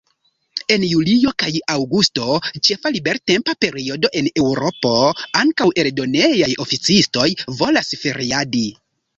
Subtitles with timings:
[0.75, 2.29] En julio kaj aŭgusto,
[2.69, 4.95] ĉefa libertempa periodo en Eŭropo,
[5.43, 7.31] ankaŭ eldonejaj oficistoj
[7.63, 8.69] volas feriadi.